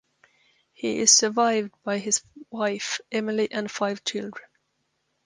He 0.73 0.97
is 0.97 1.11
survived 1.15 1.75
by 1.83 1.99
his 1.99 2.23
wife 2.49 3.01
Emily 3.11 3.51
and 3.51 3.69
five 3.69 4.03
children. 4.03 4.47